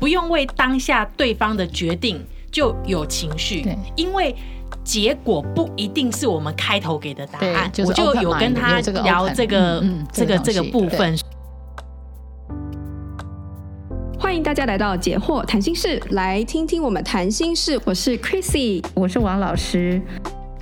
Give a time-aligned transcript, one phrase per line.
[0.00, 3.62] 不用为当下对方的决定就有情绪，
[3.94, 4.34] 因为
[4.82, 7.70] 结果不一定是我们开头给的答案。
[7.70, 11.14] 就是、我就有跟他聊这个、嗯、这个、嗯、这个、这个部分。
[14.18, 17.78] 欢迎大家来到解惑谈心室，来听听我们谈心事。
[17.84, 20.00] 我是 Chrissy，我是王老师。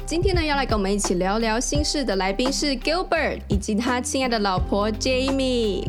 [0.05, 5.87] 今天呢，要来跟我们一起聊聊心事的来宾是 Gilbert 以及他亲爱的老婆 Jamie。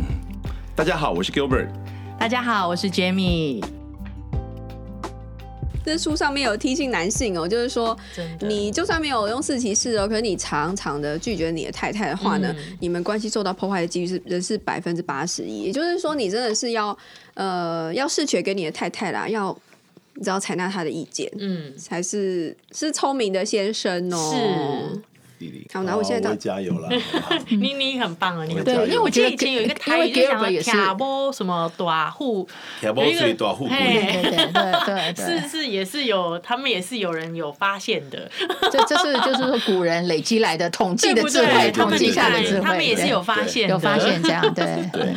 [0.76, 1.70] 大家好，我是 Gilbert。
[2.20, 3.64] 大家好，我是 Jamie。
[5.86, 7.98] 这书上面有提醒男性哦，就是说，
[8.42, 15.62] 你就算没有用四骑士哦，可是你常常的拒绝你的太太的话呢，嗯、你们关系受到破坏的几率是人是百分之八十一。
[15.62, 16.96] 也就是说，你真的是要
[17.36, 19.57] 呃要释权给你的太太啦，要。
[20.15, 24.34] 你知道采纳他的意见，嗯，才是是聪明的先生哦。
[24.36, 25.01] 是，
[25.39, 26.89] 弟弟，好，那我现在加油了。
[27.50, 30.21] 妮妮很棒啊，你对，因为我记得以前有一个台语就
[30.62, 32.48] 讲卡波什么大户，
[32.81, 38.30] 卡波最大户，对对对对，是是也是有，他们也是有人有发现的。
[38.70, 44.66] 这这是就是说古人累积来的统计的智慧，统计下的智慧，他们也是有发现，有发现这样，对。
[44.92, 45.16] 对。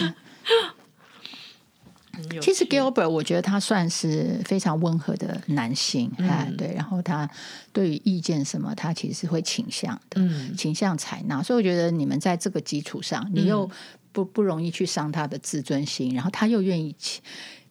[2.41, 7.29] 其实 Gilbert 我觉得他算是非常温和的男性，哎、嗯，对，然后他
[7.73, 11.43] 对于意见什么，他其实是会倾向的，嗯、倾向采纳。
[11.43, 13.71] 所以我觉得你们在这个基础上，你又
[14.13, 17.23] 不不容易去伤他的自尊心，然后他又愿意请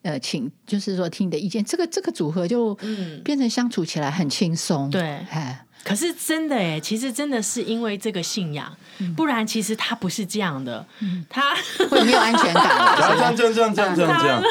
[0.02, 2.76] 呃请，就是说听你的意见，这个这个组合就
[3.24, 5.66] 变成相处起来很轻松，对，哎。
[5.84, 8.72] 可是真的哎，其实真的是因为这个信仰，
[9.16, 10.86] 不然其实他不是这样的，
[11.30, 11.56] 他
[11.90, 12.96] 会没有安全感。
[12.98, 14.44] 这样这样这样这样这样这样，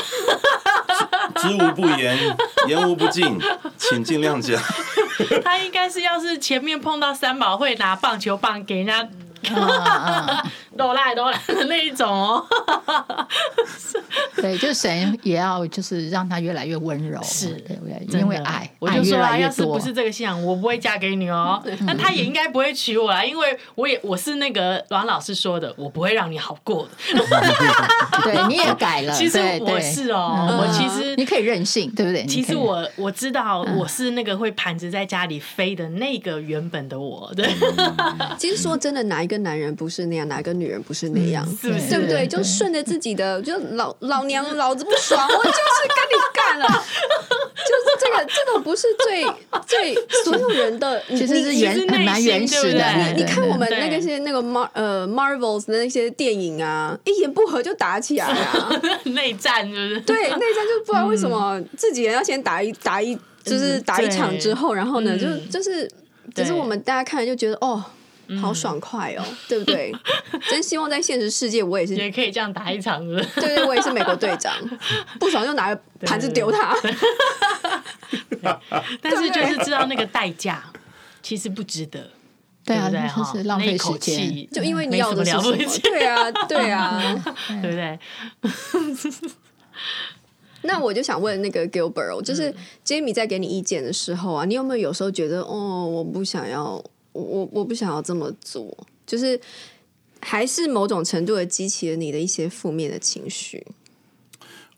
[1.37, 2.19] 知无不言，
[2.67, 3.39] 言无不尽，
[3.77, 4.61] 请尽量讲。
[5.45, 9.09] 他应该是要是前面碰到三宝会拿棒球棒给人家。
[10.77, 12.47] 都来都来的那一种哦，
[14.41, 17.51] 对，就神也要就是让他越来越温柔，是
[18.11, 21.62] 对，因为爱，我就说啊，要是不是这个信仰，我不会嫁给你哦。
[21.81, 26.91] 那他也应该不会娶我啦，因为我也我是那个阮老师说的，我不会让你好过的。
[28.25, 32.25] 对，你也改了， 其实我是哦，我其实你可以任性，对不对？
[32.27, 37.49] 其实我我知道我是那个会盘着在家里飞的那个原本的我，对。
[38.39, 40.27] 其实说真的，哪一个男人不是那样？
[40.29, 41.45] 哪一个女人不是那样？
[41.61, 42.27] 是不是对不对？
[42.27, 46.67] 就顺着自己的，就老老娘老子不爽，我就是跟你干了。
[47.61, 49.23] 就是这个，这个不是最
[49.67, 52.85] 最所有人的，其实是原蛮原始的。
[53.15, 58.71] 你你看我们那个些那个 Mar 呃 Marvels 的那些电影啊，一言不合就打起来啊，
[59.05, 65.89] 内战就是对内战，就不知道为什么自己人要先打一打一，就是打一场之后，然后呢，就就是
[66.35, 67.85] 就是我们大家看了就觉得哦。
[68.39, 69.93] 好爽快哦，对不对？
[70.49, 74.53] 真希望在现实世界，我也是也可以这样打一场，是对对，我也是美国队长，
[75.19, 76.77] 不爽就拿个盘子丢他。
[79.01, 80.63] 但是就是知道那个代价，
[81.23, 82.11] 其实不值得，
[82.65, 85.57] 对啊，就是浪费时间，就因为你要的是什么？
[85.83, 87.01] 对啊，对啊，
[87.62, 87.99] 对不对？
[90.62, 92.55] 那我就想问那个 Gilbert，就是
[92.85, 96.83] Jamie 在给你意见的时候啊，你有没有有时候觉得，哦，我不想要？
[97.12, 99.41] 我我我不想要这么做，就是
[100.21, 103.66] 还是某种程度的激起了你的一些负面的情绪。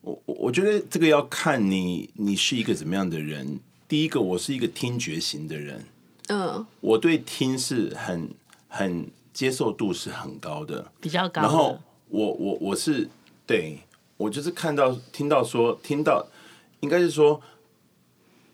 [0.00, 3.60] 我我觉得这个要看你你是一个怎么样的人。
[3.86, 5.84] 第一个，我是一个听觉型的人，
[6.28, 8.30] 嗯，我对听是很
[8.66, 11.42] 很接受度是很高的，比较高。
[11.42, 11.78] 然后
[12.08, 13.06] 我我我是
[13.46, 13.78] 对
[14.16, 16.26] 我就是看到听到说听到，
[16.80, 17.40] 应该是说，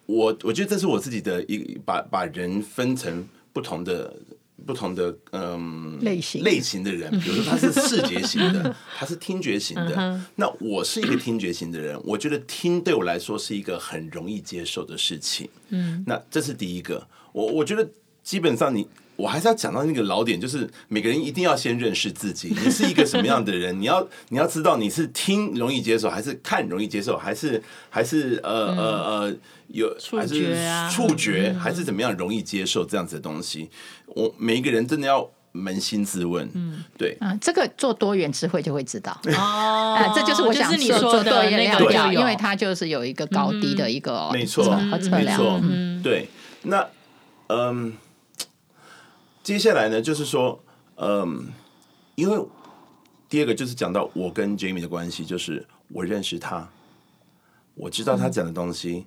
[0.06, 3.28] 我我觉得这是我自己的一把把人分成。
[3.58, 4.14] 不同的
[4.66, 10.20] 不同的嗯类型类型的人， 比如说他是视觉型的， 他是听觉型的。
[10.36, 15.48] 那我是一个听觉型的人，我觉得听对我来说是一个很容易接受的事情。
[15.70, 17.06] 嗯，那这是第一个。
[17.32, 17.88] 我我觉得
[18.22, 18.86] 基本上你。
[19.18, 23.78] 我还是要讲到那个老点，就是每个人一定要先认识自己，你是一个什么样的人？
[23.80, 27.60] 你要你要知道你是听容易接受，还是看容易接受，还是
[27.90, 28.84] 还是呃呃
[29.26, 29.36] 呃
[29.66, 30.54] 有还是
[30.88, 33.68] 触觉，还是怎么样容易接受这样子的东西？
[34.06, 36.48] 我每一个人真的要扪心自问。
[36.54, 44.76] 嗯，对啊，这个做多元智慧就会知道哦，这就是我想说做多元量表，因为它就是有一个高低的一个没错
[45.10, 46.28] 没错，嗯，对，
[46.62, 46.86] 那
[47.48, 47.92] 嗯。
[49.48, 50.62] 接下来呢，就是说，
[50.96, 51.48] 嗯，
[52.16, 52.38] 因为
[53.30, 56.68] 第二个就是讲到我跟 Jamie 的关系，就是我认识他，
[57.74, 59.06] 我知道他讲的东西，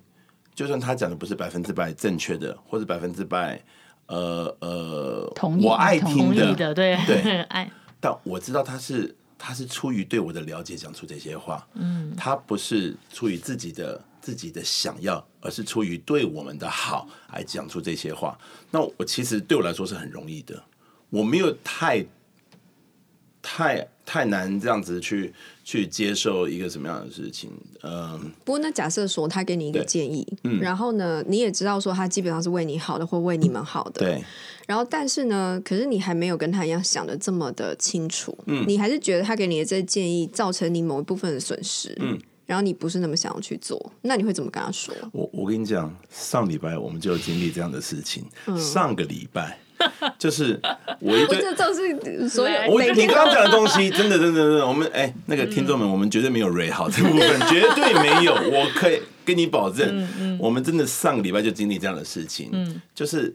[0.52, 3.62] 就算他讲的不是百分之百正确的，或者百分之百，
[4.06, 18.38] 呃呃，同我爱听的，的对对， 爱，但我知道他是他是出于对我的了解讲出这些话，嗯，他不是出于自己的自己的想要，而是出于对我们的好来讲出这些话。
[18.70, 20.62] 那我其实对我来说是很容易的，
[21.10, 22.06] 我没有太
[23.42, 25.34] 太太难这样子去
[25.64, 27.50] 去接受一个什么样的事情。
[27.82, 34.24] 嗯，不过那假设说他给你一个建议，嗯，然后呢，你也知道说他基本上是为你好的，或为你们好的，对。
[34.64, 42.16] 然后，但是呢，可是你还没有跟他一样想的这么的清楚，嗯，你还是觉得他给你的这个建议造成你某一部分的损失，嗯，
[42.46, 44.94] 然后你不是那么想要去做，那你会怎么跟他说？
[45.12, 49.58] 我我跟你讲，上礼拜我们就经历这样的事情，嗯、上个礼拜
[50.18, 50.60] 就是
[51.00, 63.34] 我一对，这都是所有我你刚刚讲的东西，真的真的真的，我们哎，那个听众们，嗯、我们绝对没有 Ray 好这部分， 绝对没有，我可以跟你保证，嗯嗯、我们真的上个礼拜就经历这样的事情，嗯，就是。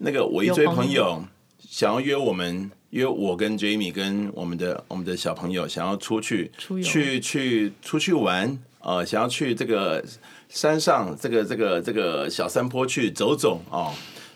[0.00, 1.24] 那个我一堆朋友。
[1.68, 10.04] 想要约我们，约我跟 Jamie 跟我们的我们的小朋友想要出去出去去出去玩，呃，想要去这个
[10.48, 13.92] 山上这个这个这个小山坡去走走哦。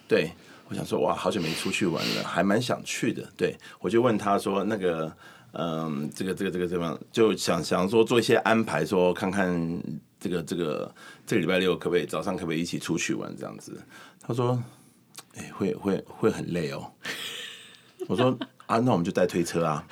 [0.06, 0.30] 对，
[0.68, 3.26] 我想说哇，好久没出去玩了，还蛮想去的。
[3.36, 5.10] 对，我就问他说那个
[5.52, 7.00] 嗯，这个这个这个怎么样？
[7.10, 9.82] 就想想说做一些安排，说看看
[10.20, 10.94] 这个这个
[11.26, 13.80] 这个礼拜六可不可以早上可不可以一起出去玩这样子？
[14.20, 14.62] 他说。
[15.34, 16.92] 哎、欸，会会会很累哦。
[18.08, 19.84] 我说啊，那我们就带推车啊。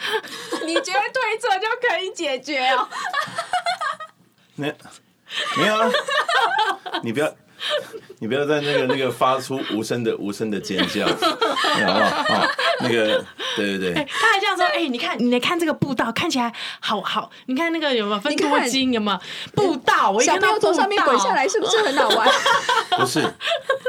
[0.66, 2.88] 你觉得推车就可以解决哦？
[4.56, 4.74] 没
[5.56, 5.90] 没有啊？
[7.02, 7.32] 你不要
[8.18, 12.46] 你不要在那个那个发出无声的无声的尖叫，好不好？
[12.80, 13.24] 那个
[13.56, 13.94] 对对对。
[13.94, 17.30] 欸、他还这样说，哎、欸，你看你来看这个步道，看起来好好。
[17.46, 18.92] 你看那个有没有分多金？
[18.92, 19.18] 有没有
[19.54, 20.10] 步道？
[20.10, 22.28] 我一看到从上面滚下来，是不是很好玩？
[22.98, 23.22] 不是，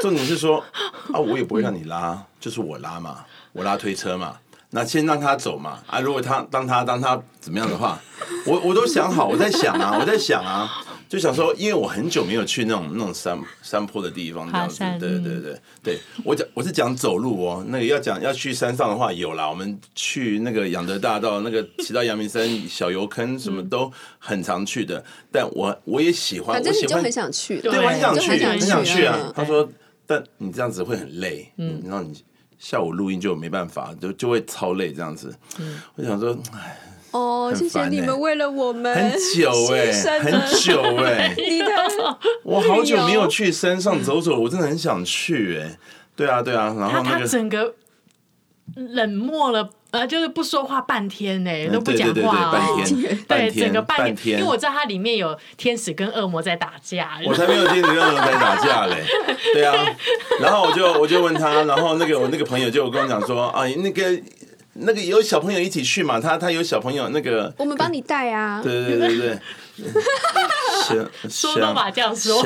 [0.02, 0.64] 重点是说。
[1.14, 4.36] 啊，我也不会让你拉，嗯、就是我拉嘛，我拉推车嘛。
[4.74, 5.80] 那先让他走嘛。
[5.88, 8.00] 啊，如果他当他当他怎么样的话，
[8.46, 10.72] 我我都想好，我在想啊，我在想啊，
[11.12, 14.98] 就想说，因为我很久没有去那种那种山山坡的地方，这样子。
[14.98, 17.62] 对对对对，我讲我是讲走路哦。
[17.68, 25.04] 那个要讲要去山上的话，有啦，我们去那个仰德大道，那个骑到阳明山小油坑，什么都很常去的。
[25.30, 29.34] 但我我也喜欢，反正你就很想去，对，我很想去，很想去啊。
[29.36, 29.70] 他说。
[30.08, 32.22] 但你这样子会很累，嗯，然后你
[32.60, 35.34] 下午录音就没办法，就就会超累这样子。
[35.58, 36.78] 嗯，我想说，哎，
[37.12, 41.68] 哦，谢谢你们为了我们很久哎，很久哎， 你的，
[42.44, 45.78] 我好久没有去山上走走，我真的很想去哎。
[46.16, 47.76] 对啊，对啊，然后那个整个
[48.76, 49.70] 冷漠了。
[49.92, 57.20] 呃，就是不说话半天呢，都不讲话，半天，对，整个半天，因为我知道它里面有天使跟恶魔在打架。
[57.26, 59.04] 我才没有天使跟恶魔在打架嘞，
[59.54, 59.76] 对啊，
[60.40, 64.18] 然后我就我就问他，然后那个我那个朋友就跟我讲说，啊，那个
[64.74, 69.40] 那个有小朋友一起去嘛，他他有小朋友那个，我们帮你带啊，对对对对。
[71.30, 72.44] 说都把这样说，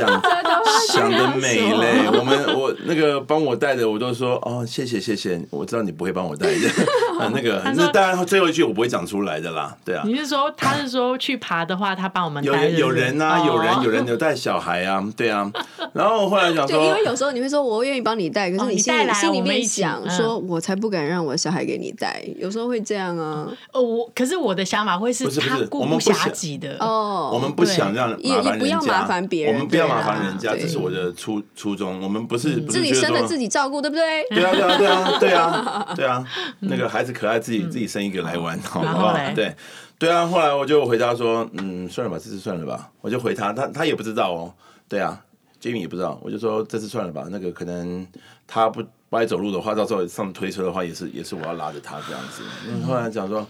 [0.89, 2.07] 想的美嘞！
[2.11, 6.69] 我们我那个帮我带的，我都说哦，谢谢谢谢，我知道你不会帮我带的。
[7.33, 10.03] 那个那当然最后一句我不会讲出来的啦，对啊。
[10.05, 12.67] 你是说他是说去爬的话，他帮我们带？
[12.67, 15.49] 有有人啊，有人有人有带小孩啊，对啊。
[15.93, 22.21] 然后后来想说，因为有时候你会说我愿意帮你带，可是你心里心里面想说，我才不敢让我的小孩给你带。
[22.37, 23.47] 有时候会这样啊。
[23.71, 27.24] 哦，我可是我的想法会是他顾不暇给的哦。
[27.33, 32.01] 我们不想让麻烦人家，不要麻烦别人，我们不要麻烦人家，这是我的初初衷。
[32.01, 34.23] 我们不是自己生的自己照顾，对不对？
[34.29, 36.25] 对啊，对啊，对啊，对啊， 对啊。
[36.59, 39.17] 那个孩子可爱，自己自己生一个来玩，好不好？
[39.35, 39.55] 对，
[39.97, 40.25] 对啊。
[40.25, 42.91] 后来我就回答说，嗯，算了吧，这次算了吧。
[43.01, 44.53] 我就回他，他他也不知道哦。
[44.87, 45.19] 对啊
[45.61, 46.19] ，Jimmy 也不知道。
[46.23, 47.25] 我就说这次算了吧。
[47.29, 48.05] 那个可能
[48.47, 52.43] 他不不爱走路的话，到时候上推车的话，也是也是我要拉着他这样子。
[52.67, 53.45] 嗯，后来讲说。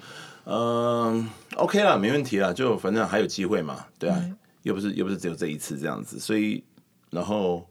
[0.48, 6.64] 嗯，OK 啦，没问题啦，就反正还有机会嘛，对啊，嗯、又不是又不是只有这一次这样子，所以
[7.10, 7.66] 然后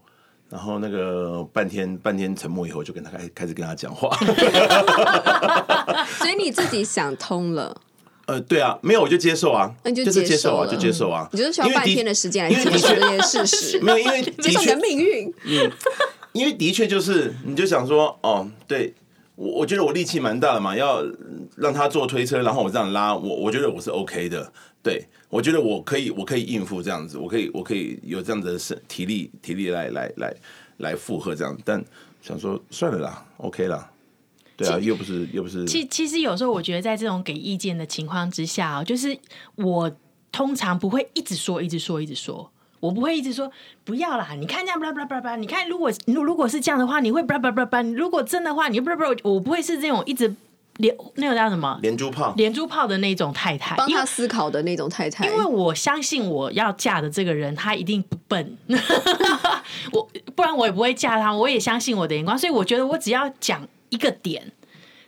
[0.51, 4.11] 然后那个半天半天沉默以后，就跟他开开始跟他讲话
[6.19, 7.81] 所以你自己想通了？
[8.27, 15.71] 呃，对啊，没有我就接受啊，那就就是接受啊，就接受啊，你就是需要半天的时间来接受这件事实， 没有因为接受你的命运，嗯，
[16.33, 18.93] 因为的确就是你就想说哦，对。
[19.37, 21.05] 我我觉得我力气蛮大的嘛，要
[21.57, 30.35] 让他做推车，然后我这样拉，我我觉得我是 OK 的，对，我觉得我可以，我可以应付这样子，我可以，我可以有这样子的身体力体力来来来
[30.77, 31.85] 来负荷这样，但
[32.23, 33.91] 想说算了啦，OK 啦，
[34.57, 35.65] 对啊，又不是又不是。
[35.65, 39.19] 其其实有时候我觉得在这种给意见的情况之下哦，就是
[39.57, 39.91] 我
[40.31, 42.51] 通常不会一直说，一直说，一直说。
[42.85, 43.51] 我不会一直说
[43.83, 50.35] 不要啦，你看这样，巴拉巴拉巴拉，你看如果如如果是这样的话，你会巴拉巴拉巴拉，如果真的话，你不不不，我不会是这种一直
[50.77, 55.27] 连那个叫什么连珠炮，连珠炮的那种太太，帮他思考的那种太太。
[55.27, 58.59] 因为我相信我要嫁的这个人，他一定不笨，
[59.93, 61.35] 我不然我也不会嫁他。
[61.35, 64.53] 我也相信我的眼光，所以我觉得我只要讲一个点，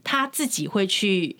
[0.03, 1.37] 他自己会去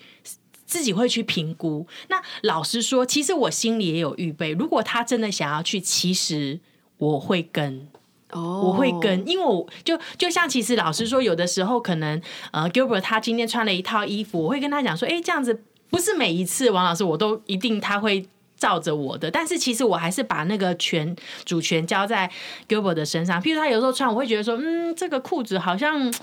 [0.67, 1.87] 自己会去评估。
[2.09, 6.59] 那老实说，其实我心里也有预备，如果他真的想要去，其实
[6.99, 7.87] 我会跟。
[8.31, 12.21] 哦，我会跟，因为我就就像其实老师说，有的时候可能
[12.51, 22.29] 呃，Gilbert 他今天穿了一套衣服，我会跟他讲说，哎，这样子不是每一次王老师我都一定他会照着我的，但是其实我还是把那个权主权交在
[22.67, 23.41] Gilbert 的身上。
[23.41, 26.13] 譬如他有时候穿，我会觉得说，嗯，这个裤子好像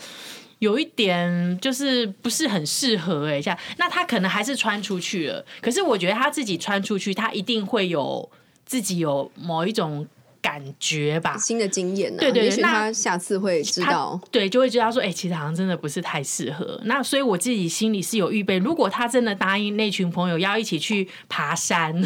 [0.65, 5.45] 有一点就是不是很适合哎，像那他可能还是穿出去了。
[5.61, 8.29] 可是我觉得他自己穿出去，他一定会有
[8.65, 10.07] 自己有某一种。
[10.45, 16.79] 感觉吧，新的经验、啊，对对，对，那他下次会知道，对，就会知道说，哎、欸，其实好像真的不是太适合。
[16.85, 21.99] 那所以我自己心里是有预备，如果他真的答应那群朋友要一起去爬山，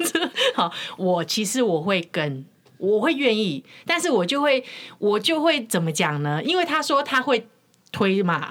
[0.56, 2.46] 好，我其实我会跟，
[2.78, 4.64] 我会愿意，但是我就会，
[4.98, 6.42] 我就会怎么讲呢？
[6.42, 7.46] 因为他说他会
[7.92, 8.48] 推嘛，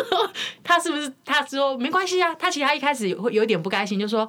[0.64, 1.12] 他是不是？
[1.24, 4.26] 他说没关系啊，他其实他一开始会有点不开心，就说。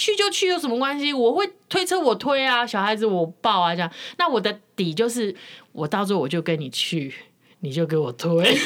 [0.00, 1.12] 去就去有什么关系？
[1.12, 3.90] 我会推车，我推啊，小孩子我抱啊，这样。
[4.16, 5.34] 那我的底就是，
[5.72, 7.12] 我到时候我就跟你去，
[7.62, 8.56] 你就给我推，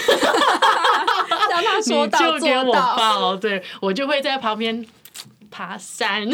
[1.49, 4.85] 让他说到做到，你就给我抱，对，我就会在旁边
[5.51, 6.29] 爬山，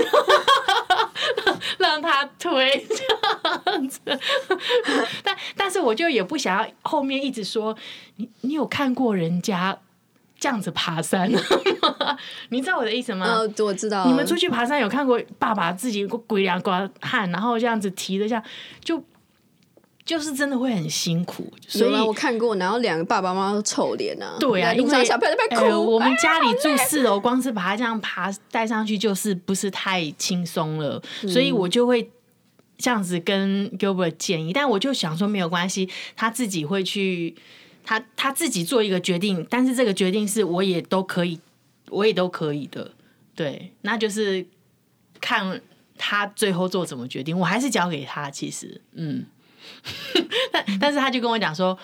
[1.79, 4.01] 让他推这样子。
[5.23, 7.77] 但但是我就也不想要后面一直说，
[8.17, 9.79] 你你有看过人家？
[10.41, 11.29] 这样子爬山，
[12.51, 13.27] 你知道我的意思吗？
[13.27, 14.07] 呃，我知道。
[14.07, 18.45] 你们出去爬山有看过爸爸自己鬼两刮汗，然后这样子提着，这样
[18.81, 19.03] 就
[20.09, 21.53] 就是真的会很辛苦。
[21.67, 24.39] 所以我看过，然后两个爸爸妈妈都臭脸啊。
[24.41, 25.77] 对啊，因为小朋友在哭、欸。
[25.77, 32.11] 我们家里住四楼，光是把他这样爬带上去，就是不是太轻松了，嗯、所以我就会
[32.79, 37.37] 这样子跟 Gilbert 建议，但我就想说没有关系，他自己会去。
[37.85, 41.41] 他他自己做一个决定，但是这个决定是我也都可以，
[41.89, 42.91] 我也都可以的，
[43.35, 44.45] 对，那就是
[45.23, 45.59] 看
[45.97, 48.31] 他最后做怎么决定，我还是交给他。
[48.31, 49.25] 其实，嗯，
[50.53, 51.79] 但但是他就跟我讲说，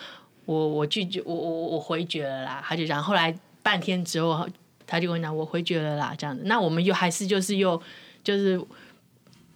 [0.44, 2.62] 我我拒绝，我我我回绝了啦。
[2.66, 4.48] 他就讲，后来半天之后，
[4.86, 6.42] 他就跟我讲，我回绝了啦，这样子。
[6.46, 7.80] 那我们又还是就是又
[8.22, 8.60] 就是。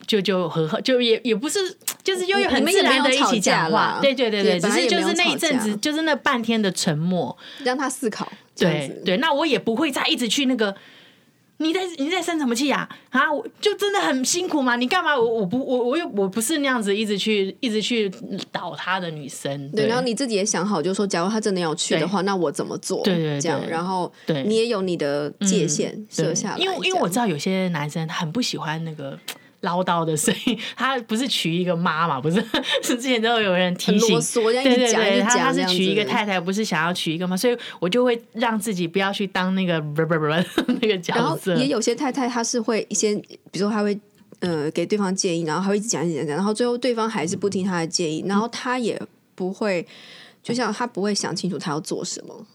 [0.06, 1.58] 就就很好，就也也不是，
[2.02, 8.26] 就是又有很自然的一起讲话，对对对对，只是就是那一阵子，就是那半天的沉默，让他思考。
[8.56, 10.74] 对对，那我也不会再一直去那个，
[11.58, 12.88] 你在你在生什么气呀？
[13.10, 15.16] 啊，我就真的很辛苦嘛，你干嘛？
[15.16, 18.10] 我我不我我又我不是那样子一直去一直去
[18.50, 19.70] 倒他的女生。
[19.72, 23.02] 对，然后你自己也想好，就是说，假如他真的要去的话，那我怎么做？
[23.02, 24.12] 对对，这样，然后
[24.46, 26.58] 你也有你的界限设下来。
[26.58, 29.18] 因为因为我知道有些男生很不喜欢那个。
[29.60, 32.20] 唠叨的声音，他不是娶一个妈嘛？
[32.20, 32.36] 不是，
[32.82, 37.36] 是之前都有人提醒，对对对，他他是娶一个太太，不是想要娶一个妈？
[37.36, 40.26] 所以我就会让自己不要去当那个不不不
[40.80, 41.56] 那个角色。
[41.56, 43.98] 也有些太太，她是会先，比如说他会
[44.40, 49.00] 呃给对方建议，然后他会一直讲一讲讲，然后最后对方还是不听他的建议，然后他也
[49.34, 49.84] 不会，
[50.42, 52.46] 就像他不会想清楚他要做什么。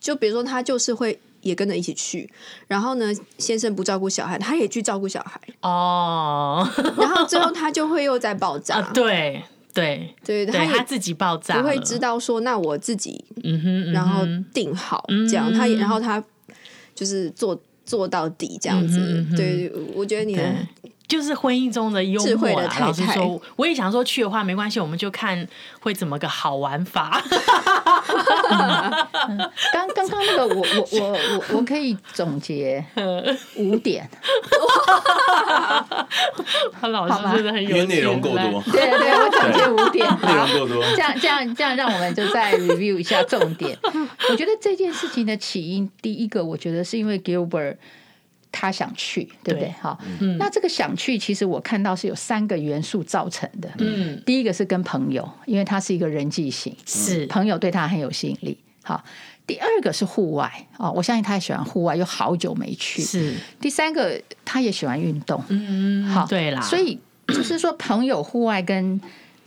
[0.00, 1.18] 就比如说他就是会。
[1.46, 2.28] 也跟着一起去，
[2.66, 5.40] 然后呢，先生不照顾小孩，他也去照顾小孩。
[5.62, 6.68] 哦。
[6.98, 10.14] 然后最后他就会又在爆炸，啊、对对。
[10.24, 16.22] 对，他也他自己爆炸，不会知道说那我自己，嗯哼，然后定好、嗯、这样，他也然后他
[16.94, 18.98] 就是做做到底这样子。
[18.98, 20.42] 嗯、哼对，我觉得你的。
[21.08, 22.72] 就是婚姻中的幽默啦。
[22.80, 25.46] 老实说，我也想说去的话没关系，我们就看
[25.80, 27.22] 会怎么个好玩法。
[29.72, 32.84] 刚刚刚那个，我我我我我可以总结
[33.56, 34.08] 五点。
[36.80, 38.62] 他老师真的很有，因为内容够多。
[38.72, 40.82] 对对，我总结五点， 内容够多。
[40.94, 43.78] 这样这样这样，让我们就再 review 一下重点。
[44.30, 47.76] 我觉得这件事情的起因，第一个，我觉得是因为 Gilbert。
[48.58, 49.70] 他想去，对不对？
[49.82, 53.68] 好，嗯，那这个想去，其实我看到是有三个元素造成的。
[53.78, 58.56] 嗯，第一个是跟朋友，因为他是一个人际型，是朋友对他很有吸引力。
[58.82, 59.04] 好，
[59.46, 63.02] 第二个是户外哦，我相信他也喜欢户外，又好久没去。
[63.02, 65.42] 是，第三个他也喜欢运动。
[65.48, 66.98] 嗯，好，对啦，所以
[67.28, 68.98] 就是说朋友、户外跟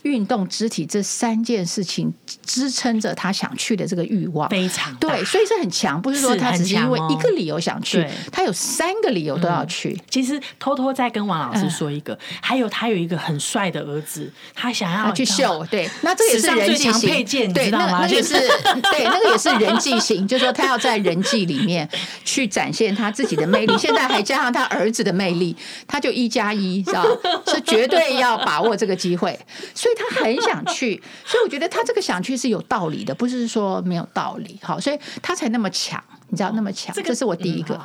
[0.04, 2.14] 运动、肢体这三件事情
[2.46, 9.90] 支撑着他想去的这个欲望，非常对，所以是很强，不是说他只是因为一个理由想去，哦、他有三个理由都要去。
[9.92, 17.10] 嗯、其实偷偷再跟王老师说一个，嗯、还有他有一个很帅的儿子，他想要他去秀，对，那这也是人际型。
[17.10, 17.70] 配件，对？
[17.70, 18.34] 那那也是
[18.92, 21.88] 对，那个也是人际型，就是说他要在人际里面
[22.24, 25.56] 去展现他自己的魅力， 现在还加上他儿子的魅力，
[25.88, 27.04] 他就一加一，知道
[27.48, 29.38] 是绝对要把握这个机会。
[29.74, 34.60] 所以所以他很想去，所以我觉得他这个想去是有道理的，不是说没有道理。
[34.62, 36.04] 好，所以他才那么强。
[36.30, 37.80] 你知道那么强，这是我第一个。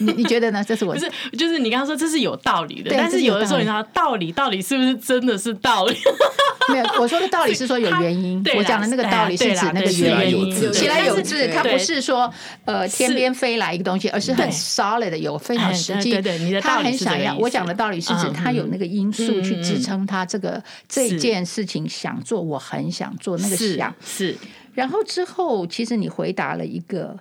[0.00, 0.62] 你你觉得呢？
[0.62, 5.96] 这是我 不是就是你刚刚说这是有道理的，但是有的时候你知道道理到底是不是真的是道理？
[6.70, 8.42] 没有，我说的道理是说有原因。
[8.56, 12.30] 我讲的那个道理是指那个原因，其来有自，它不是说
[12.66, 16.10] 呃天边飞来一个东西，而是很 solid 的，有非常实际。
[16.12, 17.34] 对对，他很想要。
[17.38, 24.36] 我讲的道理是指他有那个因素去支撑他这个这件事情想做，我很想做那个想是。
[24.74, 27.18] 然后之后，其实你回答了一个。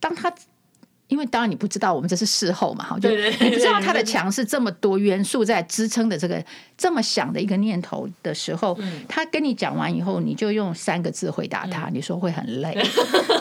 [0.00, 0.32] 当他，
[1.08, 6.44] 因为当然你不知道，我们这是事后嘛，哈，就你不知道他的墙是这么多元素在支撑的这个
[6.76, 12.76] 这么想的一个念头的时候，他跟你讲完以后，你就用三个字回答他，你说会很累。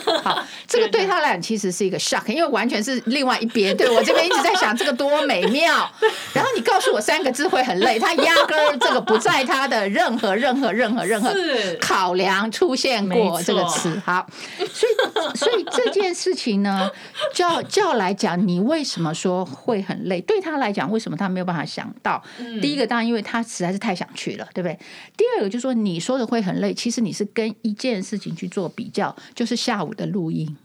[0.23, 3.75] 好，这个对他来讲其实是一个 shock，因为完全是另外一边。
[3.75, 5.89] 对我这边一直在想这个多美妙，
[6.33, 11.33] 然后你告诉我三个字会很累，他压根儿这个不在他的任何任何任何任何
[11.79, 14.01] 考量出现过这个词。
[14.05, 14.27] 好，
[14.73, 16.89] 所以所以这件事情呢，
[17.33, 20.21] 叫叫来讲，你为什么说会很累？
[20.21, 22.21] 对他来讲，为什么他没有办法想到？
[22.61, 24.77] 第一个当然因为他实在是太想去了，对不对？
[25.17, 30.55] 第二个就是说，你说的会很累，其实你是跟一件事情去做比较，就是下午的录音。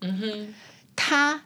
[0.00, 0.54] 嗯哼，
[0.94, 1.42] 他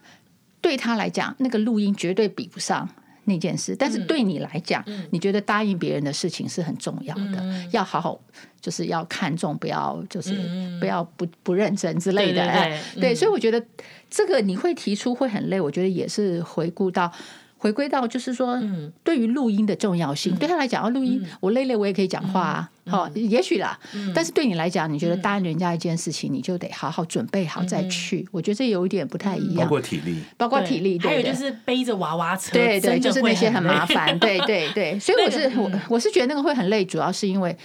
[0.61, 2.89] 对他来讲，那个录音绝对比不上
[3.25, 3.75] 那件事。
[3.75, 8.21] 但是对你来讲，你觉得答应别人的事情是很重要的，要好好，
[8.61, 10.35] 就是要看重，不要就是
[10.81, 12.43] 不要不不认真之类的。
[12.43, 13.65] 哎，对，所以我觉得
[14.11, 17.11] 这个你会提出会很累，我觉得也是回顾到。
[17.59, 18.59] 回归到就是说，
[19.05, 23.79] 对于录音的重要性，对他来讲，要录音，我累累我也可以讲话啊，好，也许啦。
[24.15, 28.27] 但是对你来讲，你觉得答应人家一件事情，你就得好好准备好再去。
[28.31, 34.99] 我觉得这有一点不太一样，包括体力，包括体力，还有就是背着娃娃车，对对，就是那些很麻烦，对对对。
[35.01, 37.57] 所以我是我我是觉得那个会很累，主要是因为。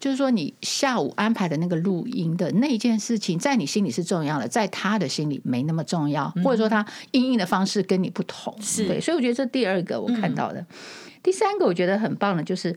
[0.00, 8.86] 就是说，你下午安排的那个录音的那件事情，在你心里是重要的，在他的心里没那么重要，或者说他应应的方式跟你不同，是。
[8.86, 9.00] 对。
[9.00, 10.64] 所以我觉得这第二个我看到的，
[11.22, 12.76] 第三个我觉得很棒的，就是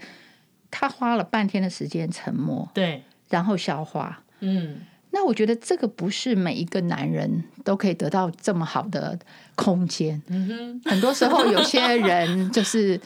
[0.72, 4.80] 他花了半天的时间沉默，对，然后消化，嗯，
[5.12, 9.20] 那我觉得这个不是每一个男人都可以得到这么好的
[9.56, 10.48] 空间，嗯
[10.84, 13.00] 哼，很多时候有些人就是。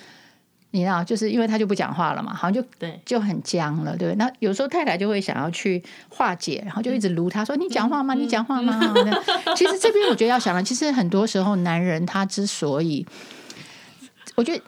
[0.75, 4.13] 你知道，就是因为他就不讲话了嘛，好像就对就很僵了，对。
[4.15, 8.13] 那有时候太太就会想要去化解，然后就一直撸他说：“你讲话吗？
[8.13, 8.93] 你讲话吗？”
[9.55, 13.07] 其实这边我觉得要想了，其实很多时候男人他之所以，
[14.35, 14.61] 我觉得，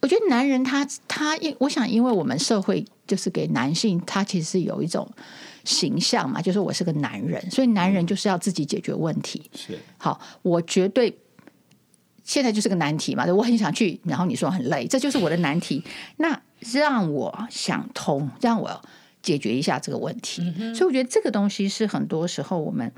[0.00, 5.10] 我觉得男人他他因我想，因为我们社会就是给男性他其实是有一种
[5.64, 9.50] 形象嘛，就是我是个男人，所以男人就是要自己解决问题。
[9.52, 11.18] 是好，我绝对。
[12.28, 15.82] 现在就是个难题嘛，我很想去，然后你说很累，这就是我的难题。
[16.18, 16.38] 那
[16.74, 18.82] 让我想通，让我
[19.22, 20.42] 解决一下这个问题。
[20.58, 22.92] 嗯、所以我觉得这个东西是很多时候我们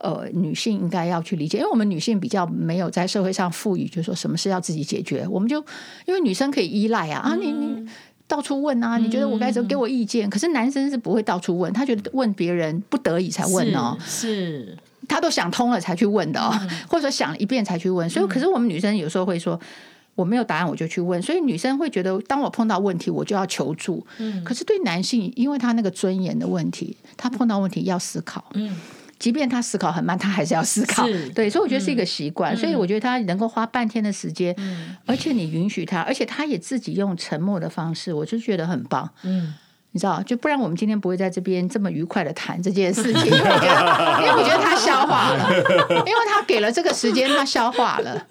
[0.00, 5.64] 呃女性应该要去理解，因为我们女性比较没有在社会上赋予，就是说什么事要自己解决，我们就
[6.06, 7.88] 因为女生可以依赖啊、嗯、啊，你你
[8.26, 10.28] 到处问啊，你觉得我该怎么给我意见？
[10.28, 14.64] 嗯、可是男生是不会到处问，他觉得问别人不得已才问哦，是。
[14.64, 16.52] 是他都想通了才去问的哦，
[16.88, 18.08] 或者说想了一遍才去问。
[18.08, 19.58] 所以，可是我们女生有时候会说，
[20.14, 21.20] 我没有答案我就去问。
[21.22, 24.06] 所以女生会觉得，当我碰到问题，我就要求助。
[24.44, 28.44] 可是对男性，因为他那个尊严的问题，他碰到问题要思考。
[29.18, 31.06] 即便他思考很慢，他还是要思考。
[31.34, 32.54] 对，所以我觉得是一个习惯。
[32.54, 34.54] 所以我觉得他能够花半天的时间，
[35.06, 39.08] 而且你允许他，而且他也自己用沉默的方式，我就觉得很棒。
[39.96, 45.48] 你知道，就不然我们今天不会在这边这么愉快的谈这件事情， 因为我觉得，因为我觉得他消化了，
[45.88, 48.26] 因为他给了这个时间，他消化了，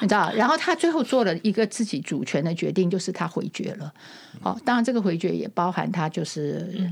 [0.00, 3.92] 你知道，然后他最后做了一个自己主权的决定，就是他回绝了。
[4.40, 6.90] 好，当然这个回绝也包含他就是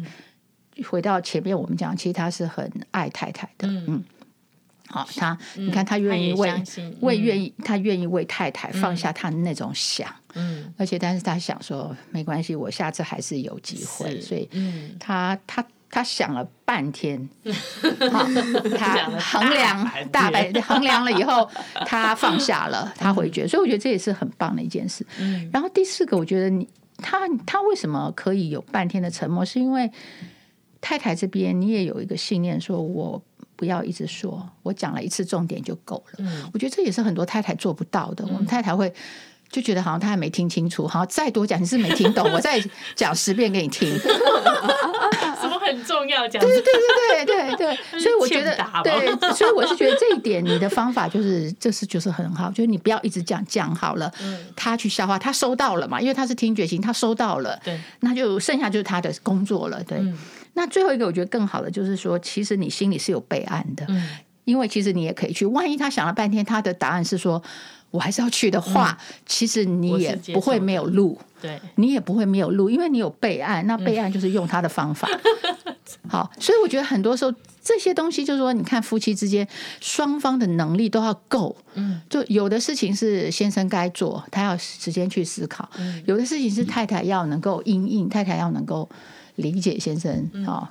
[0.85, 4.05] 回到前面我们讲，其实他是很爱太太的，嗯。
[4.91, 6.53] 好，他你看，他愿意为
[7.01, 14.49] 为愿意，他愿意为太太放下他的那种想，嗯，而且但是他想说没关系，我下次还是有机会，所以，
[14.99, 17.29] 他他他想了半天，
[18.11, 18.27] 好，
[18.77, 21.49] 他衡量大概衡量了以后，
[21.87, 25.07] 他放下了，他回绝，所以我觉得这也是很棒的一件事。
[25.53, 29.45] 然后第四个，我觉得你他他为什么可以有半天的沉默？
[29.45, 29.91] 是因为
[30.81, 33.23] 太太这边你也有一个信念，说我
[33.61, 36.15] 不要一直说，我讲了一次重点就够了。
[36.21, 38.25] 嗯，我觉得这也是很多太太做不到的。
[38.27, 38.91] 我们太太会。
[39.53, 42.63] 就觉得好像她还没听清楚，好，再多讲你是没听懂， 我再
[42.95, 43.91] 讲十遍给你听。
[43.99, 46.29] 什么很重要？
[46.29, 54.09] 讲对对对对对对， 所以我觉得对，所以我是觉得这一点你的方法就是，这是就是很好，就是你不要一直讲讲好了，
[54.55, 60.01] 他去消化，他收到了嘛，因为他是听觉型，他收到了，对，那就剩下就是他的工作了，对。
[60.55, 64.09] 那最后一个我觉得更好的就是说，其实你心里是有备案的，嗯
[64.45, 67.43] 因为其实你也可以去，万一他想了半天，他的答案是说。
[67.93, 73.67] 我还是要去的话，嗯、其实你也不会没有路，对，你也不会没有路，因为你有备案。
[73.67, 75.09] 那备案就是用他的方法。
[75.67, 75.75] 嗯、
[76.09, 79.45] 好，所以我觉得很多时候这些东西，就是说，你看夫妻之间
[79.81, 81.57] 双方的能力都要够。
[81.75, 88.89] 嗯，就有的事情是先生该做，他要时间去思考；嗯、有的事情是太太要能够应应，太太要能够
[89.41, 90.31] 理解先生。
[90.33, 90.69] 嗯、哦，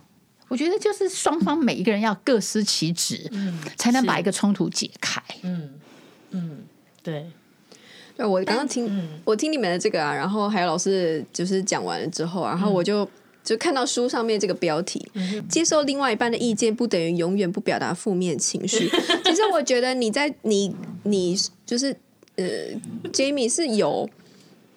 [0.47, 5.21] 我觉得就是双方每一个人要各司其职，嗯，才能把一个冲突解开。
[5.43, 5.73] 嗯
[6.32, 6.58] 嗯。
[7.01, 7.25] 对，
[8.17, 13.10] 对我刚刚听、嗯、我听你们的这个啊，然后还有老师就是讲完了之后，然后我就、嗯、
[13.43, 18.89] 就看到书上面这个标题，嗯、接受另外一半的意见不等于永远不表达负面情绪。
[19.23, 21.95] 其实我觉得你在你你就是
[22.36, 22.45] 呃
[23.13, 24.10] ，Jamie 是有。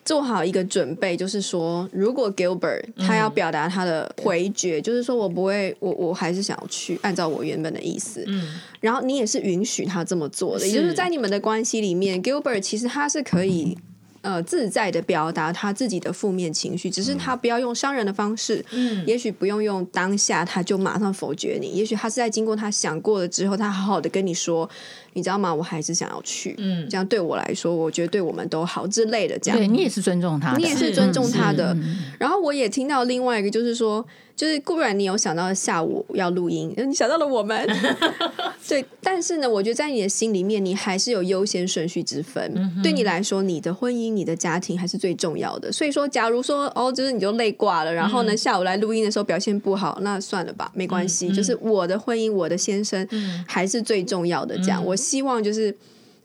[0.04, 8.24] 做好一个准备，就是说，如果 Gilbert 他要表达他的回绝，嗯、就是说我不会，我我还是想要去按照我原本的意思。
[8.26, 13.78] 嗯，然后你也是允许他这么做的，也就是在你们的关系里面，Gilbert 其实他是可以。
[14.22, 18.64] 呃，自在的表达他自己的负面情绪，只是他不要用伤人的方式。
[18.70, 24.68] 嗯，也许不用用当下他就马上否决你，也许他是在经过他想过了之后，他好好的跟你说，
[25.12, 25.52] 你知道吗？
[25.52, 26.54] 我还是想要去。
[26.58, 29.38] 嗯，这样对我来说，我觉得对我们都好之类的。
[29.40, 31.76] 这样，对你也是尊重他，你也是尊重他的。
[32.18, 34.06] 然后我也听到另外一个，就是说。
[34.34, 37.66] 就是固然你有想到下午要录音，你想到了我们，
[38.66, 42.52] 对，但是呢，我觉得在你的心里面，你还是有优先顺序之分。
[42.56, 45.70] 嗯、对你来说，你的婚姻、你的家庭还是最重要的。
[45.70, 51.28] 所以说，假如说哦，就是你就累挂了，然后呢，嗯、下午来录音的时候表现不好，那算了吧，没关系。
[51.28, 53.06] 嗯、就是我的婚姻，我的先生
[53.46, 54.56] 还是最重要的。
[54.58, 55.74] 这样，嗯、我希望就是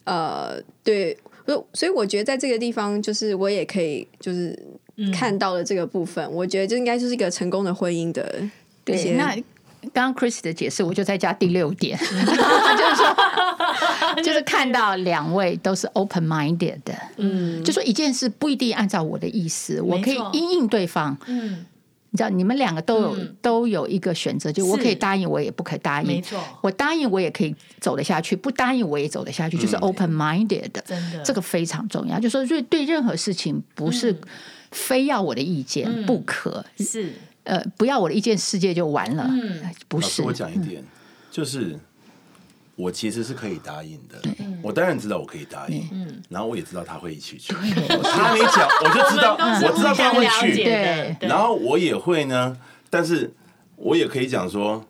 [0.05, 1.17] 呃，对，
[1.73, 4.57] 所以我觉得在这个地方，就是我也可以就是。
[5.13, 8.41] 看到了这个部分，嗯、我觉得这应该就是一个成功的婚姻的。
[8.83, 9.35] 对，那
[9.93, 13.15] 刚刚 Chris 的解释，我就再加第六点， 就是说，
[14.23, 21.65] 就是看到两位都是 open minded 的，嗯，就说一件事不一定按照我的意思，我可以因应对方，嗯，
[22.09, 34.15] 你知道，你们两个都有、嗯、都有一个选择，就我可以答应，我也不可以答应，没错，我答应我也可以走得下去，不答应我也走得下去，就是 open minded 的，真的，这个非常重要，就说对对任何事情不是。
[34.71, 39.25] 非要我的意见不可，嗯、是呃，不要我的意见，世界就完了。
[39.29, 40.21] 嗯，不是。
[40.21, 40.87] 我讲一点，嗯、
[41.31, 41.79] 就是
[42.75, 44.19] 我其实是可以答应的。
[44.39, 47.53] 嗯、我当然知道我可以答应，嗯，然后我也知道他会一起去。
[47.53, 50.63] 对 他没讲，我就知道，我知道他会去。
[50.63, 52.57] 对，然后我也会呢，
[52.89, 53.33] 但是
[53.77, 54.85] 我也可以讲说，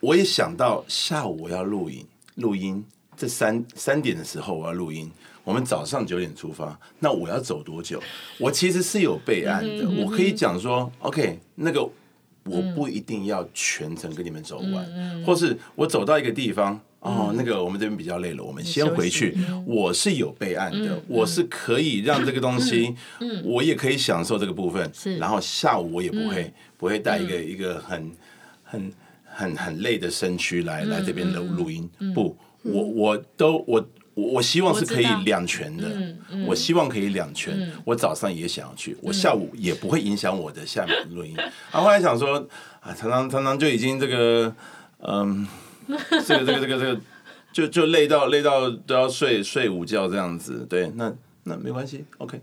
[0.00, 2.84] 我也想到下午我要录影录音，
[3.16, 5.08] 这三三点的时候我要录音。
[5.44, 8.00] 我们早上九点出发，那我要走多久？
[8.38, 11.82] 我其实是有备案的，我可以讲说，OK，那个
[12.44, 19.36] 我不一定要全程跟你们走完，或是我走到一个地方，哦，那个我们这边比较累了，我们先回去。
[19.66, 22.94] 我是有备案的，我是可以让这个东西，
[23.42, 24.88] 我也可以享受这个部分。
[25.18, 28.12] 然后下午我也不会不会带一个一个很
[28.62, 28.92] 很
[29.24, 31.90] 很很累的身躯来来这边录录音。
[32.14, 33.84] 不，我我都我。
[34.14, 35.88] 我我希望是可以两全的，
[36.46, 37.58] 我，希望可以两全。
[37.58, 41.34] 嗯、我早上也想要去，我下午也不会影响我的下面的录音。
[41.36, 42.36] 然后、啊、后来想说，
[42.80, 44.54] 啊，常常常常就已经这个，
[44.98, 45.46] 嗯，
[46.26, 47.00] 这个这个这个这个，
[47.52, 50.66] 就就累到累到都要睡睡午觉这样子。
[50.68, 51.12] 对，那
[51.44, 52.40] 那没关系，OK。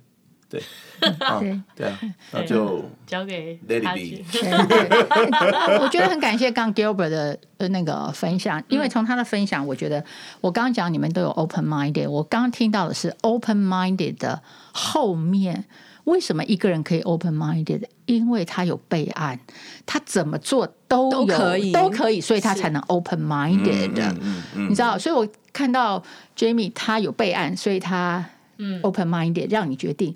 [0.99, 1.99] 对，对啊，
[2.33, 4.19] 那就交给 Lady。
[5.79, 10.03] 我觉得很感谢刚 Gilbert 的那个分享，因为从他的分享，我觉得
[10.41, 14.41] 我刚刚讲你们都有 open minded，我刚刚听到的是 open minded 的
[14.73, 15.65] 后面，
[16.05, 17.83] 为什么一个人可以 open minded？
[18.07, 19.39] 因为他有备案，
[19.85, 24.15] 他怎么做都都可以，都可以，所以他才能 open minded 的。
[24.55, 26.01] 你知道，所以我看到
[26.35, 28.25] Jamie 他有备案，所以他。
[28.59, 30.13] 嗯，open minded 让你决定，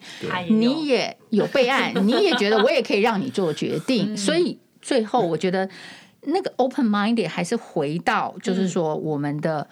[0.50, 5.68] 你也有备案， 你也觉得我也可以让你做决定，所以最后我觉得
[6.26, 9.68] 那个 open minded 还是回到，就是说我们的，嗯、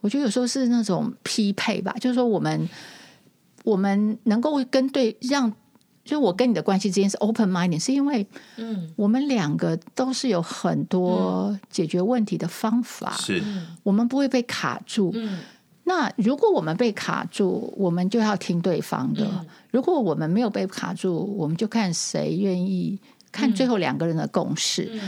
[0.00, 2.68] 我觉得有时候是那种匹配吧，就是说我们
[3.64, 5.52] 我们能够跟对让
[6.04, 13.42] 就我跟你的关系之间是 open minded，是因为，嗯，我们两个都是有很多解决问题的方法，是，
[13.82, 15.10] 我们不会被卡住。
[15.14, 15.40] 嗯，
[15.88, 19.24] 那如果我们被卡住，我们就要听对方的；
[19.70, 22.98] 如果我们没有被卡住，我们就看谁愿意
[23.32, 25.00] 看最后两个人的共识。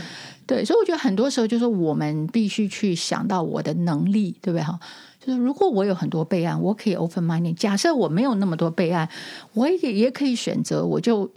[0.47, 4.63] 对，所以我觉得很多时候就是我们必须去想到我的能力，对不对？
[4.63, 4.79] 哈。
[5.23, 7.53] 就是如果我有很多备案，我可以 open minded。
[7.53, 9.07] 假设我没有那么多备案，
[9.53, 11.31] 我也也可以选择，我就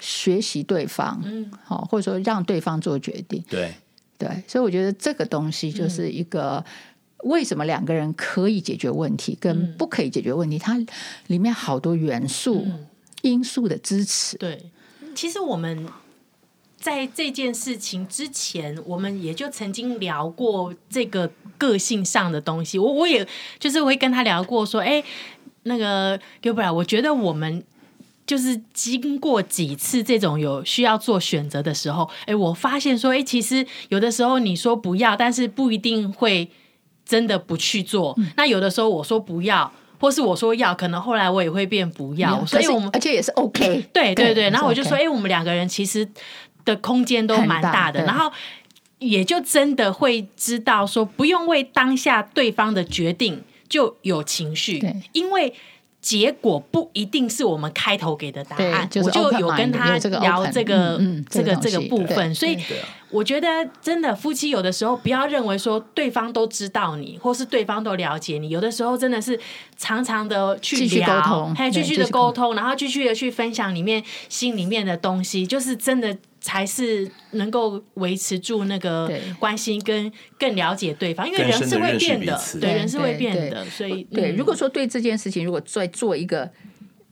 [0.00, 3.40] 学习对方，嗯，好，或者说让对方做决定。
[3.48, 3.72] 对
[4.18, 6.64] 对，所以我觉得这个东西就是一个
[7.24, 10.78] 为什么两个人可以解决问题，跟不可以解决问题，它
[11.28, 12.66] 里面好多元素、
[13.22, 14.36] 因素的支持。
[14.38, 14.70] 对，
[15.14, 15.86] 其实我们。
[16.80, 21.28] 在这件事情之前，我们也就曾经聊过这个
[21.58, 22.78] 个性上的东西。
[22.78, 23.26] 我我也
[23.58, 25.02] 就是会跟他聊过，说：“哎，
[25.64, 27.64] 那个 Gilbert，我觉得我们
[28.24, 36.48] 就是经过几次这种有需要做选择的时候，哎，我发现说，哎，其实有的时候你说不要，但是不一定会
[37.08, 38.14] 真的不去做。
[38.18, 42.44] 嗯、那有的时候我说不要，或是我说要，可能后来我也会变不要。
[42.46, 44.50] 所以我们而且也是 OK，对对对。
[44.50, 46.08] 然后我就说，哎，我们两个人其实。
[46.64, 48.30] 的空间都蛮大的，然后
[48.98, 54.78] 也就真的会知道说，不用为当下对方的决定就有情绪，
[55.12, 55.54] 因为
[56.00, 58.88] 结果不一定是我们开头给的答案。
[59.02, 62.56] 我就有跟他聊这个这个这个部分，所以
[63.10, 63.48] 我觉得
[63.80, 69.38] 真的夫妻有的时候不要认为说对方都知道你，或是对方都了解你，有的时候真的是
[69.76, 76.16] 常常的去聊，还有继续的沟通，然后继续的去分享里面心里面的东西，就是真的。
[76.48, 79.06] 才是能够维持住那个
[79.38, 84.32] 关心，跟更了解对方，因为人是会变的，对，人是会变的，所以对。
[84.32, 86.50] 如果说对这件事情，如果再做一个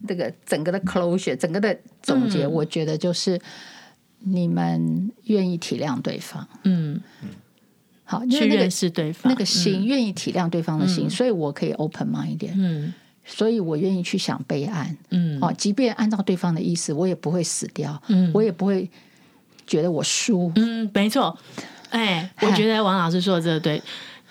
[0.09, 3.39] 这个整个的 closure，整个的总结，我觉得就是
[4.21, 6.99] 你们愿意体谅对方，嗯。
[7.21, 7.29] 嗯，
[8.05, 18.89] 好，去认识对方，那个心愿意体谅对方的心，所以我可以 open mind 一点，嗯，所以我愿意去想备案，嗯，哦，即便按照对方的意思，我也不会死掉，嗯，我也不会。
[19.67, 21.37] 觉得我输，嗯，没错，
[21.91, 23.83] 哎， 我觉得王老师说的这个对，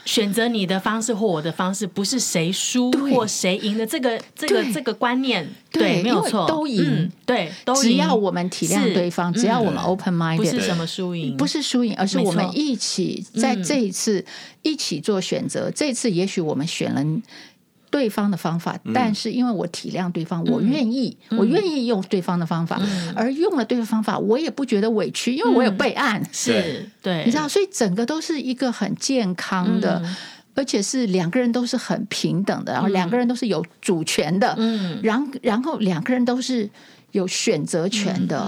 [0.06, 14.24] 选择你的方式或我的方式，不是谁输或谁赢的这个这个这个观念，对，没有错，都赢，对，只要我们体谅对方，只要我们 open mind，不是什么输赢，不是输赢，而是我们一起在这一次
[14.62, 17.04] 一起做选择，这次也许我们选了。
[17.95, 30.15] 对方的方法，但是因为我体谅对方，嗯、我愿意，嗯、我愿意用对方的方法，嗯、而用了对方方法，我也不觉得委屈，因为我有备案，嗯、是对，你知道，所以整个都是一个很健康的，嗯、
[30.55, 36.69] 而且是两个人都是很平等的，然后两个人都是有主权的，嗯，然然后两个人都是
[37.15, 38.39] 有选择权的，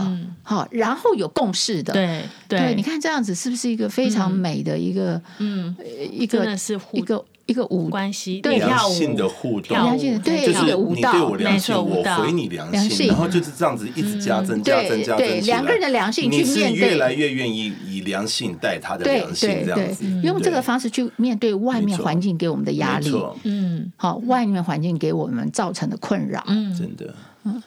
[0.44, 5.74] 好、嗯，然后有共识的，对对，对，你看这样子是不是一个非常美的一个，嗯，
[6.12, 7.24] 一个是一个。
[7.48, 15.26] 一个舞关系，对良性的互动，良性的对，就是你对我良性，我回你良性，然后就是这样子一直加增、加增、加增。
[15.26, 23.10] 对，两个人的良性去面对，你是越来越愿意以良性带他的良性，这样子，用这个方式去面对外面环境给我们的压力。
[23.44, 27.16] 嗯，好，外面环境给我们造成的困扰，嗯，真的，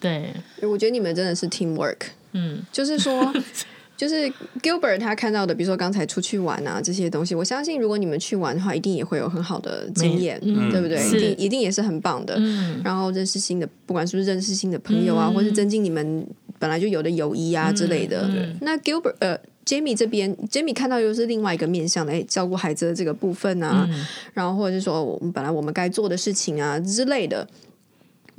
[0.00, 1.98] 对，我觉得你们真的是 teamwork，
[2.32, 3.32] 嗯，就是说。
[4.00, 11.06] 就是 Gilbert 他看到的，比如说刚才出去玩啊这些东西，我相信如果你们去玩的话，一定也会有很好的经验，嗯、对不对？
[11.06, 12.34] 一定一定也是很棒的。
[12.38, 16.26] 嗯、然后认识新的，不管是不是认识新的朋友啊，嗯、或是增进你们
[16.58, 18.22] 本来就有的友谊啊之类的。
[18.26, 27.46] 嗯、那 Gilbert 呃，Jamie 这边，Jamie 看到又是另外一个面向的，哎，照顾孩子的这个部分啊，嗯、然后或者是说我们本来我们该做的事情啊之类的。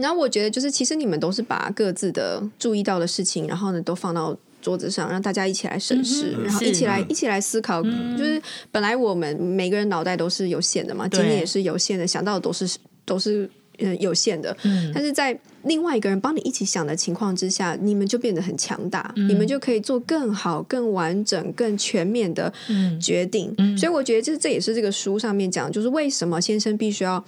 [0.02, 4.38] 然后我觉得就是其实你们都是把各自的注意到的事情，然后呢都放到。
[4.64, 7.82] 桌子上，让大家一起来审视，嗯、然后一起来一起来思考。
[7.84, 8.40] 嗯、就是
[8.72, 14.56] 本来我们每个人脑袋都是有限的嘛，经验对也是有限的，想到的都是都是嗯有限的。
[14.62, 22.54] 嗯、但是在另外一个人帮你一起想的情况之下，你们就变得很强大，嗯、你们就可以做更好、更完整、更全面的
[23.02, 23.56] 决定。
[23.76, 27.26] 所以我觉得这这也是这个书上面讲，就是为什么先生必须要。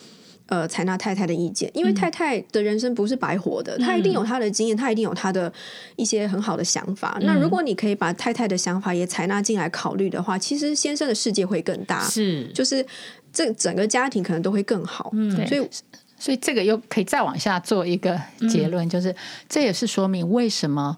[0.48, 5.52] 呃，采纳太太的意见，因为太太的人生不是白活的，她、嗯、一定有她的经验，她一定有她的
[5.96, 7.18] 一些很好的想法。
[7.22, 12.86] 嗯、那如果你可以把太太的想法也采纳进来考虑的话，其实先生的世界会更大，是，就是
[13.32, 15.10] 这整个家庭可能都会更好。
[15.14, 15.70] 嗯，所以，
[16.20, 19.16] 所以这个又可以再往下做一个结论，嗯、就是
[19.48, 20.98] 这也是说明为什么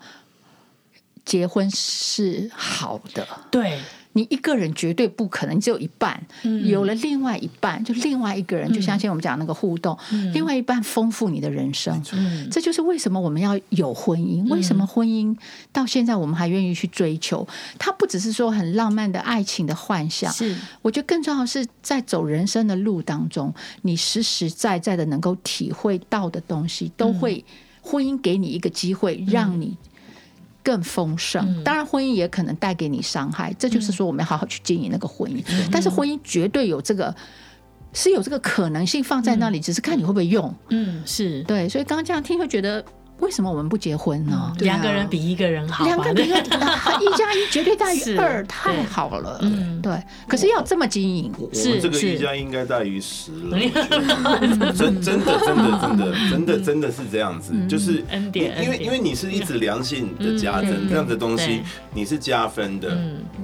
[1.23, 3.27] 结婚是好的。
[3.51, 3.79] 对。
[4.17, 12.01] 你一个人绝对不可能只有一半，嗯、有了另外一半，就另外一个人，就相信我们讲那个互动，嗯、另外一半丰富你的人生。
[12.13, 15.35] 嗯、这就是为什么我们要有婚姻，嗯、为什么婚姻
[15.73, 17.45] 到现在我们还愿意去追求？
[17.77, 27.43] 它不只是说很浪漫的爱情的幻想，是我觉得更重要的是在走人生的路当中，你实实在在的能够体会到的东西，都会
[27.81, 29.75] 婚姻给你一个机会，让你。
[30.65, 35.41] 更丰盛，当然婚姻也可能带给你伤害，这就是说我们要好好去经营那个婚姻。
[35.71, 37.15] 但是婚姻绝对有这个，
[37.93, 40.53] 是有这个可能性放在那里，只是看你会不会用。
[40.69, 42.83] 嗯，是对，所以刚刚这样听会觉得。
[43.19, 44.53] 为什么我们不结婚呢？
[44.59, 49.39] 两个人比一个人好，两个人 一加一绝对大于二，太好了。
[49.41, 49.97] 嗯，对。
[50.27, 53.57] 可是要这么经营，是这个一加一应该大于十了。
[54.73, 61.61] 真真的真的真的真的真的是这样子，就是因为因为你是一直良性的加增这样的东西，
[61.93, 62.97] 你是加分的，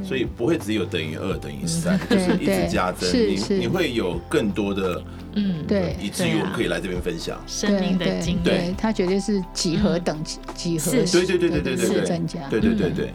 [0.03, 5.01] 所以不会只有等于二等于三，就是一直加增，你你会有更多的。
[5.33, 13.09] 嗯，对，以至于我们可以来这边分享生命的经验，对，它绝对是几何等级，几何，对对对对对对对，增加，对对对对。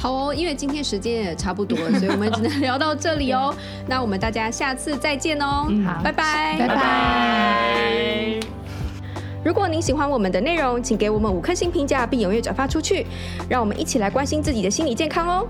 [0.00, 3.52] 好哦，因为今天时间也差不多了，所以我们只能聊到这里哦。
[3.88, 8.40] 那我们大家下次再见哦，好，拜拜，拜拜。
[9.44, 13.06] 如果您喜欢我们的内容，请给我们五颗星评价，并踊跃转发出去，
[13.48, 15.46] 让我们一起来关心自己的心理健康哦。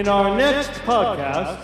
[0.00, 1.56] In our next podcast，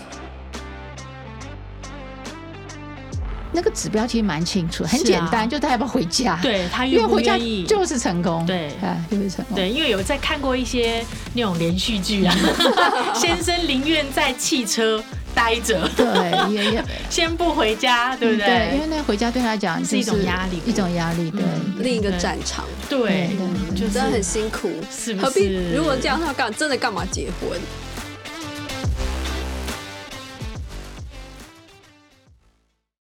[3.51, 6.39] 那个指标其实蛮清楚，很简单，就他要不要回家？
[6.43, 8.45] 对，他愿不愿意就是成功。
[8.45, 8.73] 对，
[9.11, 9.55] 就是成功。
[9.55, 12.37] 对，因为有在看过一些那种连续剧啊，
[13.17, 15.03] 先生宁愿在汽车
[15.35, 18.47] 待着，对，也也 先不回家，对不对？
[18.47, 21.43] 对因为那回家对他来讲是一种压力，一种压力，对，
[21.79, 25.25] 另一个战场，对，对就真的很辛苦，是不是？
[25.25, 25.75] 何必？
[25.75, 27.59] 如果这样，他干真的干嘛结婚？